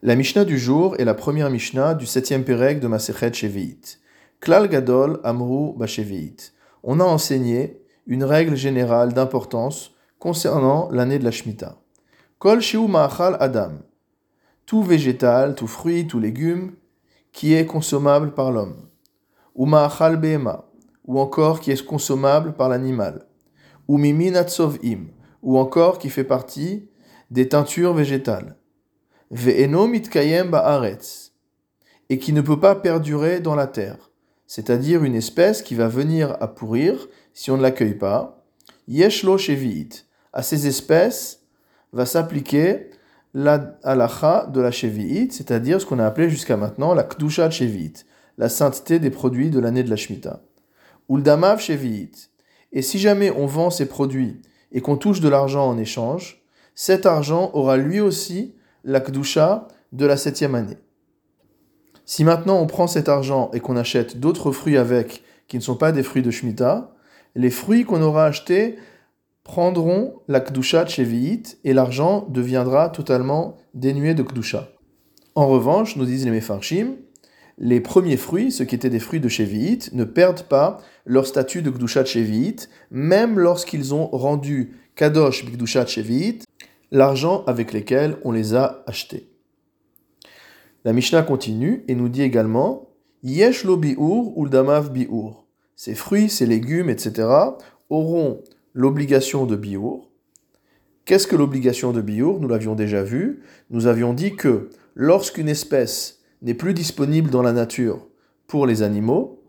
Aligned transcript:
La 0.00 0.14
Mishnah 0.14 0.44
du 0.44 0.58
jour 0.58 0.94
est 1.00 1.04
la 1.04 1.14
première 1.14 1.50
Mishnah 1.50 1.94
du 1.94 2.06
septième 2.06 2.44
Pérec 2.44 2.78
de 2.78 2.86
Masechet 2.86 3.32
Shevi'it. 3.32 3.98
Klal 4.38 4.68
Gadol 4.68 5.18
Amru 5.24 5.76
Bashevi'it. 5.76 6.54
On 6.84 7.00
a 7.00 7.04
enseigné 7.04 7.82
une 8.06 8.22
règle 8.22 8.54
générale 8.54 9.12
d'importance 9.12 9.96
concernant 10.20 10.88
l'année 10.92 11.18
de 11.18 11.24
la 11.24 11.32
Shemitah. 11.32 11.80
Kol 12.38 12.60
Shiu 12.60 12.86
Ma'achal 12.86 13.36
Adam. 13.40 13.72
Tout 14.66 14.84
végétal, 14.84 15.56
tout 15.56 15.66
fruit, 15.66 16.06
tout 16.06 16.20
légume 16.20 16.74
qui 17.32 17.54
est 17.54 17.66
consommable 17.66 18.34
par 18.34 18.52
l'homme. 18.52 18.86
Ou 19.56 19.66
Ma'achal 19.66 20.16
Behema. 20.16 20.70
Ou 21.08 21.18
encore 21.18 21.58
qui 21.58 21.72
est 21.72 21.84
consommable 21.84 22.52
par 22.52 22.68
l'animal. 22.68 23.26
Ou 23.88 23.98
Mimin 23.98 24.44
Im. 24.84 25.06
Ou 25.42 25.58
encore 25.58 25.98
qui 25.98 26.08
fait 26.08 26.22
partie 26.22 26.88
des 27.32 27.48
teintures 27.48 27.94
végétales 27.94 28.57
et 32.10 32.18
qui 32.18 32.32
ne 32.32 32.40
peut 32.40 32.60
pas 32.60 32.74
perdurer 32.74 33.40
dans 33.40 33.54
la 33.54 33.66
terre, 33.66 34.10
c'est-à-dire 34.46 35.04
une 35.04 35.14
espèce 35.14 35.62
qui 35.62 35.74
va 35.74 35.88
venir 35.88 36.36
à 36.40 36.48
pourrir 36.48 37.08
si 37.34 37.50
on 37.50 37.56
ne 37.56 37.62
l'accueille 37.62 37.94
pas. 37.94 38.44
Yeshlo 38.88 39.36
shevi'it. 39.36 40.06
À 40.32 40.42
ces 40.42 40.66
espèces 40.66 41.42
va 41.92 42.06
s'appliquer 42.06 42.90
la 43.34 43.78
halacha 43.82 44.46
de 44.46 44.60
la 44.60 44.70
shevi'it, 44.70 45.32
c'est-à-dire 45.32 45.80
ce 45.80 45.86
qu'on 45.86 45.98
a 45.98 46.06
appelé 46.06 46.30
jusqu'à 46.30 46.56
maintenant 46.56 46.94
la 46.94 47.04
kdusha 47.04 47.50
shevi'it, 47.50 48.06
la 48.38 48.48
sainteté 48.48 48.98
des 48.98 49.10
produits 49.10 49.50
de 49.50 49.60
l'année 49.60 49.82
de 49.82 49.90
la 49.90 49.96
Shemitah. 49.96 50.40
Uldamav 51.10 51.60
shevi'it. 51.60 52.30
Et 52.72 52.82
si 52.82 52.98
jamais 52.98 53.30
on 53.30 53.46
vend 53.46 53.70
ces 53.70 53.86
produits 53.86 54.40
et 54.72 54.80
qu'on 54.80 54.96
touche 54.96 55.20
de 55.20 55.28
l'argent 55.28 55.66
en 55.66 55.78
échange, 55.78 56.42
cet 56.74 57.06
argent 57.06 57.50
aura 57.54 57.76
lui 57.76 58.00
aussi 58.00 58.54
la 58.88 59.00
Kdusha 59.00 59.68
de 59.92 60.06
la 60.06 60.16
septième 60.16 60.54
année. 60.54 60.78
Si 62.06 62.24
maintenant 62.24 62.58
on 62.58 62.66
prend 62.66 62.86
cet 62.86 63.10
argent 63.10 63.50
et 63.52 63.60
qu'on 63.60 63.76
achète 63.76 64.18
d'autres 64.18 64.50
fruits 64.50 64.78
avec 64.78 65.22
qui 65.46 65.58
ne 65.58 65.62
sont 65.62 65.76
pas 65.76 65.92
des 65.92 66.02
fruits 66.02 66.22
de 66.22 66.30
Shemitah, 66.30 66.94
les 67.34 67.50
fruits 67.50 67.84
qu'on 67.84 68.00
aura 68.00 68.24
achetés 68.24 68.76
prendront 69.44 70.14
la 70.26 70.40
Kdusha 70.40 70.84
de 70.84 70.90
et 71.64 71.74
l'argent 71.74 72.26
deviendra 72.30 72.88
totalement 72.88 73.56
dénué 73.74 74.14
de 74.14 74.22
Kdusha. 74.22 74.70
En 75.34 75.46
revanche, 75.48 75.96
nous 75.96 76.06
disent 76.06 76.24
les 76.24 76.30
Mefarshim, 76.30 76.96
les 77.58 77.80
premiers 77.80 78.16
fruits, 78.16 78.50
ceux 78.50 78.64
qui 78.64 78.74
étaient 78.74 78.88
des 78.88 79.00
fruits 79.00 79.20
de 79.20 79.28
Shevi'it, 79.28 79.92
ne 79.92 80.04
perdent 80.04 80.44
pas 80.44 80.78
leur 81.04 81.26
statut 81.26 81.60
de 81.60 81.70
Kdusha 81.70 82.04
de 82.04 82.56
même 82.90 83.38
lorsqu'ils 83.38 83.94
ont 83.94 84.06
rendu 84.06 84.78
Kadosh 84.96 85.44
Bikdusha 85.44 85.84
de 85.84 86.47
l'argent 86.90 87.44
avec 87.46 87.72
lequel 87.72 88.16
on 88.24 88.32
les 88.32 88.54
a 88.54 88.82
achetés. 88.86 89.28
La 90.84 90.92
Mishnah 90.92 91.22
continue 91.22 91.84
et 91.88 91.94
nous 91.94 92.08
dit 92.08 92.22
également 92.22 92.88
Yesh 93.22 93.64
lo 93.64 93.76
bi'ur 93.76 94.32
uldamav 94.36 94.92
bi'ur. 94.92 95.44
Ces 95.76 95.94
fruits, 95.94 96.30
ces 96.30 96.46
légumes, 96.46 96.88
etc. 96.88 97.28
auront 97.90 98.42
l'obligation 98.74 99.44
de 99.44 99.56
bi'ur. 99.56 100.08
Qu'est-ce 101.04 101.26
que 101.26 101.36
l'obligation 101.36 101.92
de 101.92 102.00
bi'ur? 102.00 102.38
Nous 102.40 102.48
l'avions 102.48 102.74
déjà 102.74 103.02
vu. 103.02 103.42
Nous 103.70 103.86
avions 103.86 104.12
dit 104.12 104.36
que 104.36 104.70
lorsqu'une 104.94 105.48
espèce 105.48 106.20
n'est 106.42 106.54
plus 106.54 106.74
disponible 106.74 107.30
dans 107.30 107.42
la 107.42 107.52
nature 107.52 108.06
pour 108.46 108.66
les 108.66 108.82
animaux, 108.82 109.42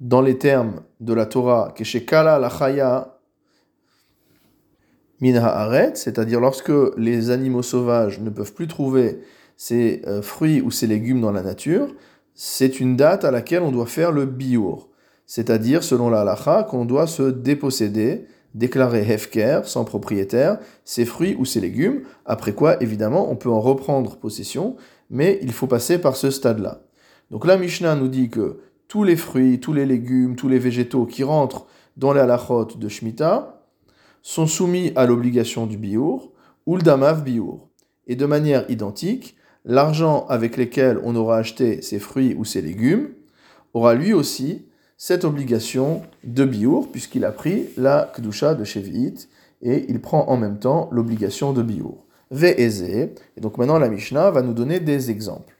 dans 0.00 0.20
les 0.20 0.38
termes 0.38 0.82
de 1.00 1.14
la 1.14 1.26
Torah, 1.26 1.72
Keshekala 1.76 2.38
la 2.38 3.11
minha 5.22 5.92
c'est-à-dire 5.94 6.40
lorsque 6.40 6.72
les 6.96 7.30
animaux 7.30 7.62
sauvages 7.62 8.20
ne 8.20 8.28
peuvent 8.28 8.52
plus 8.52 8.66
trouver 8.66 9.20
ces 9.56 10.02
euh, 10.06 10.20
fruits 10.20 10.60
ou 10.60 10.72
ces 10.72 10.88
légumes 10.88 11.20
dans 11.20 11.30
la 11.30 11.42
nature, 11.42 11.94
c'est 12.34 12.80
une 12.80 12.96
date 12.96 13.24
à 13.24 13.30
laquelle 13.30 13.62
on 13.62 13.70
doit 13.70 13.86
faire 13.86 14.10
le 14.10 14.26
biour, 14.26 14.88
c'est-à-dire 15.24 15.84
selon 15.84 16.10
la 16.10 16.22
halacha 16.22 16.64
qu'on 16.64 16.84
doit 16.84 17.06
se 17.06 17.22
déposséder, 17.22 18.26
déclarer 18.54 19.08
hefker, 19.08 19.60
sans 19.64 19.84
propriétaire, 19.84 20.58
ces 20.84 21.04
fruits 21.04 21.36
ou 21.38 21.44
ces 21.44 21.60
légumes, 21.60 22.02
après 22.26 22.52
quoi 22.52 22.82
évidemment 22.82 23.30
on 23.30 23.36
peut 23.36 23.50
en 23.50 23.60
reprendre 23.60 24.16
possession, 24.16 24.74
mais 25.08 25.38
il 25.42 25.52
faut 25.52 25.68
passer 25.68 25.98
par 25.98 26.16
ce 26.16 26.30
stade-là. 26.30 26.82
Donc 27.30 27.46
la 27.46 27.56
Mishnah 27.56 27.94
nous 27.94 28.08
dit 28.08 28.28
que 28.28 28.58
tous 28.88 29.04
les 29.04 29.16
fruits, 29.16 29.60
tous 29.60 29.72
les 29.72 29.86
légumes, 29.86 30.34
tous 30.34 30.48
les 30.48 30.58
végétaux 30.58 31.06
qui 31.06 31.22
rentrent 31.22 31.66
dans 31.96 32.12
les 32.12 32.20
halachot 32.20 32.64
de 32.64 32.88
Shemitah, 32.88 33.61
sont 34.22 34.46
soumis 34.46 34.92
à 34.96 35.06
l'obligation 35.06 35.66
du 35.66 35.76
biour 35.76 36.32
ou 36.66 36.76
le 36.76 36.82
damav 36.82 37.22
biour. 37.24 37.68
Et 38.06 38.16
de 38.16 38.26
manière 38.26 38.68
identique, 38.70 39.36
l'argent 39.64 40.26
avec 40.28 40.56
lequel 40.56 41.00
on 41.04 41.16
aura 41.16 41.38
acheté 41.38 41.82
ces 41.82 41.98
fruits 41.98 42.34
ou 42.34 42.44
ces 42.44 42.62
légumes 42.62 43.10
aura 43.74 43.94
lui 43.94 44.12
aussi 44.12 44.66
cette 44.96 45.24
obligation 45.24 46.02
de 46.22 46.44
biour, 46.44 46.90
puisqu'il 46.90 47.24
a 47.24 47.32
pris 47.32 47.66
la 47.76 48.12
kedusha 48.14 48.54
de 48.54 48.62
Shevi'it, 48.62 49.28
et 49.60 49.86
il 49.88 50.00
prend 50.00 50.28
en 50.28 50.36
même 50.36 50.58
temps 50.58 50.88
l'obligation 50.92 51.52
de 51.52 51.62
biour. 51.62 52.04
Ve'eze, 52.30 52.82
et 52.82 53.40
donc 53.40 53.58
maintenant 53.58 53.78
la 53.78 53.88
Mishnah 53.88 54.30
va 54.30 54.42
nous 54.42 54.54
donner 54.54 54.80
des 54.80 55.10
exemples. 55.10 55.56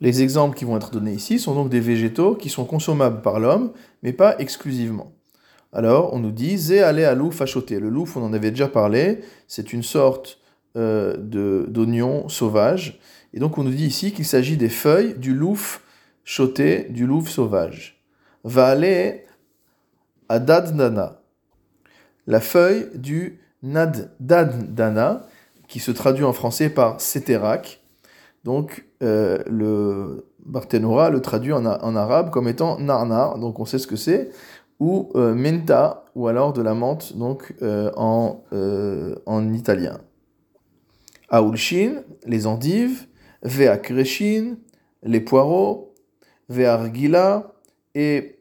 Les 0.00 0.22
exemples 0.22 0.56
qui 0.56 0.64
vont 0.64 0.76
être 0.76 0.90
donnés 0.90 1.12
ici 1.12 1.38
sont 1.38 1.54
donc 1.54 1.68
des 1.68 1.80
végétaux 1.80 2.34
qui 2.34 2.48
sont 2.48 2.64
consommables 2.64 3.22
par 3.22 3.38
l'homme, 3.38 3.72
mais 4.02 4.12
pas 4.12 4.36
exclusivement. 4.38 5.12
Alors, 5.72 6.12
on 6.12 6.18
nous 6.18 6.32
dit 6.32 6.58
Zé 6.58 6.82
aller 6.82 7.04
à 7.04 7.14
louf 7.14 7.40
achoté. 7.40 7.80
Le 7.80 7.88
louf, 7.88 8.16
on 8.16 8.22
en 8.22 8.32
avait 8.32 8.50
déjà 8.50 8.68
parlé, 8.68 9.20
c'est 9.48 9.72
une 9.72 9.82
sorte 9.82 10.38
euh, 10.76 11.16
d'oignon 11.66 12.28
sauvage. 12.28 13.00
Et 13.32 13.40
donc, 13.40 13.56
on 13.56 13.64
nous 13.64 13.70
dit 13.70 13.86
ici 13.86 14.12
qu'il 14.12 14.26
s'agit 14.26 14.58
des 14.58 14.68
feuilles 14.68 15.14
du 15.18 15.34
louf 15.34 15.82
choté, 16.24 16.84
du 16.90 17.06
louf 17.06 17.28
sauvage. 17.28 18.04
Va 18.44 18.66
aller 18.66 19.24
à 20.28 20.38
dadnana. 20.38 21.22
La 22.26 22.40
feuille 22.40 22.88
du 22.94 23.40
nadadana, 23.62 25.26
qui 25.68 25.80
se 25.80 25.90
traduit 25.90 26.24
en 26.24 26.34
français 26.34 26.68
par 26.68 27.00
sétérac. 27.00 27.80
Donc, 28.44 28.84
euh, 29.02 29.38
le 29.46 30.26
Barthénora 30.44 31.10
le 31.10 31.22
traduit 31.22 31.52
en, 31.52 31.64
en, 31.64 31.96
arabe 31.96 32.30
comme 32.30 32.48
étant 32.48 32.78
narnar, 32.78 33.38
donc 33.38 33.60
on 33.60 33.64
sait 33.64 33.78
ce 33.78 33.86
que 33.86 33.96
c'est 33.96 34.30
ou 34.82 35.12
euh, 35.14 35.32
menta, 35.32 36.06
ou 36.16 36.26
alors 36.26 36.52
de 36.52 36.60
la 36.60 36.74
menthe, 36.74 37.16
donc 37.16 37.54
euh, 37.62 37.92
en, 37.94 38.42
euh, 38.52 39.14
en 39.26 39.52
italien. 39.52 40.00
Aulshin, 41.30 42.02
les 42.26 42.48
endives, 42.48 43.06
veakreshin, 43.44 44.56
les 45.04 45.20
poireaux, 45.20 45.94
veargila 46.48 47.52
et 47.94 48.40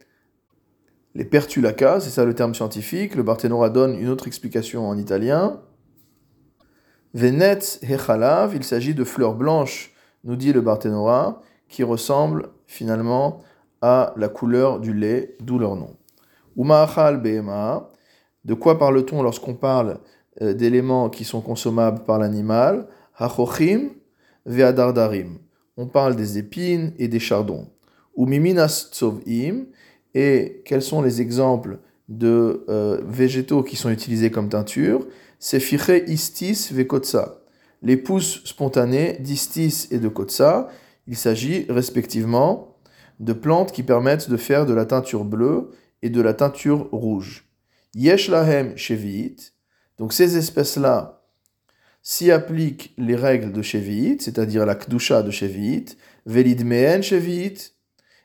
les 1.14 1.26
pertulacas, 1.26 2.00
c'est 2.00 2.10
ça 2.10 2.26
le 2.26 2.34
terme 2.34 2.56
scientifique. 2.56 3.14
Le 3.14 3.22
Barthénora 3.22 3.70
donne 3.70 3.94
une 3.94 4.10
autre 4.10 4.26
explication 4.26 4.90
en 4.90 4.98
italien. 4.98 5.62
Venet 7.14 7.60
hechalav, 7.84 8.56
il 8.56 8.64
s'agit 8.64 8.96
de 8.96 9.04
fleurs 9.04 9.36
blanches, 9.36 9.94
nous 10.24 10.36
dit 10.36 10.54
le 10.54 10.62
Barthénora, 10.62 11.44
qui 11.70 11.84
ressemblent 11.84 12.50
finalement 12.66 13.44
à 13.84 14.16
la 14.18 14.28
couleur 14.28 14.80
du 14.80 14.92
lait, 14.92 15.36
d'où 15.40 15.60
leur 15.60 15.76
nom. 15.76 15.98
Uma'achal 16.58 17.22
be'ema. 17.22 17.90
De 18.44 18.54
quoi 18.54 18.78
parle-t-on 18.78 19.22
lorsqu'on 19.22 19.56
parle 19.56 20.00
euh, 20.42 20.54
d'éléments 20.54 21.10
qui 21.10 21.24
sont 21.24 21.42
consommables 21.42 22.04
par 22.04 22.20
l'animal? 22.20 22.88
Hachochim 23.18 23.90
ve'adardarim. 24.46 25.38
On 25.78 25.88
parle 25.88 26.16
des 26.16 26.38
épines 26.38 26.94
et 26.98 27.08
des 27.08 27.20
chardons. 27.20 27.68
Umiminas 28.18 28.90
tsovim. 28.92 29.66
Et 30.14 30.62
quels 30.66 30.82
sont 30.82 31.02
les 31.02 31.22
exemples 31.22 31.80
de 32.10 32.66
euh, 32.68 33.02
végétaux 33.06 33.64
qui 33.64 33.76
sont 33.76 33.90
utilisés 33.90 34.32
comme 34.32 34.50
teinture? 34.50 35.08
C'est 35.40 35.60
fiche 35.60 36.04
istis 36.08 36.72
ve'kotsa. 36.72 37.38
Les 37.82 37.98
pousses 37.98 38.44
spontanées 38.44 39.18
d'istis 39.20 39.88
et 39.92 40.00
de 40.00 40.08
kotsa. 40.08 40.68
Il 41.08 41.16
s'agit 41.16 41.66
respectivement 41.70 42.78
de 43.20 43.34
plantes 43.34 43.72
qui 43.72 43.84
permettent 43.84 44.30
de 44.30 44.38
faire 44.38 44.66
de 44.66 44.74
la 44.74 44.86
teinture 44.86 45.26
bleue 45.26 45.72
et 46.02 46.10
de 46.10 46.22
la 46.22 46.34
teinture 46.34 46.90
rouge. 46.92 47.46
Yesh 47.94 48.30
lahem 48.30 48.78
shevi'it. 48.78 49.54
Donc 49.98 50.14
ces 50.14 50.38
espèces-là 50.38 51.24
s'y 52.02 52.32
appliquent 52.32 52.94
les 52.98 53.16
règles 53.16 53.52
de 53.52 53.62
shevi'it, 53.62 54.22
c'est-à-dire 54.22 54.66
la 54.66 54.76
kdusha 54.76 55.22
de 55.22 55.32
shevi'it, 55.32 55.98
velid 56.26 56.66
mehen 56.66 57.02
shevi'it. 57.02 57.76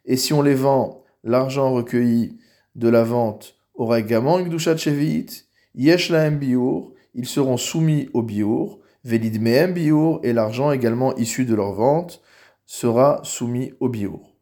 Et 0.04 0.16
si 0.16 0.32
on 0.32 0.42
les 0.42 0.54
vend, 0.54 1.04
l'argent 1.24 1.72
recueilli 1.72 2.38
de 2.74 2.88
la 2.88 3.02
vente 3.02 3.56
aura 3.74 3.98
également 3.98 4.38
une 4.38 4.48
kdusha 4.48 4.74
de 4.74 4.78
shevi'it. 4.78 5.46
Yesh 5.74 6.10
lahem 6.10 6.38
biur. 6.38 6.92
Ils 7.14 7.26
seront 7.26 7.56
soumis 7.56 8.08
au 8.12 8.22
biur. 8.22 8.78
Velid 9.04 9.40
mehen 9.40 9.72
biur. 9.72 10.20
Et 10.22 10.32
l'argent 10.32 10.70
également 10.72 11.14
issu 11.16 11.44
de 11.44 11.54
leur 11.54 11.72
vente 11.72 12.22
sera 12.64 13.20
soumis 13.24 13.72
au 13.80 13.88
biur. 13.88 14.35